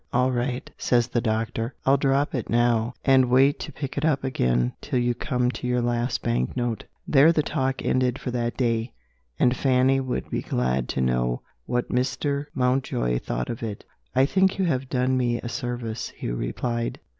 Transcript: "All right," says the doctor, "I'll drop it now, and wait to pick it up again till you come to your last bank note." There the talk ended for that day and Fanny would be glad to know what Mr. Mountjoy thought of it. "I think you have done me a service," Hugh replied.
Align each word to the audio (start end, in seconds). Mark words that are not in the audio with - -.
"All 0.11 0.31
right," 0.31 0.67
says 0.79 1.09
the 1.09 1.21
doctor, 1.21 1.75
"I'll 1.85 1.95
drop 1.95 2.33
it 2.33 2.49
now, 2.49 2.95
and 3.05 3.29
wait 3.29 3.59
to 3.59 3.71
pick 3.71 3.99
it 3.99 4.03
up 4.03 4.23
again 4.23 4.73
till 4.81 4.97
you 4.97 5.13
come 5.13 5.51
to 5.51 5.67
your 5.67 5.79
last 5.79 6.23
bank 6.23 6.57
note." 6.57 6.85
There 7.07 7.31
the 7.31 7.43
talk 7.43 7.83
ended 7.85 8.17
for 8.19 8.31
that 8.31 8.57
day 8.57 8.93
and 9.37 9.55
Fanny 9.55 9.99
would 9.99 10.27
be 10.31 10.41
glad 10.41 10.89
to 10.89 11.01
know 11.01 11.43
what 11.67 11.89
Mr. 11.89 12.45
Mountjoy 12.55 13.19
thought 13.19 13.51
of 13.51 13.61
it. 13.61 13.85
"I 14.15 14.25
think 14.25 14.57
you 14.57 14.65
have 14.65 14.89
done 14.89 15.17
me 15.17 15.39
a 15.39 15.47
service," 15.49 16.09
Hugh 16.17 16.33
replied. 16.35 16.99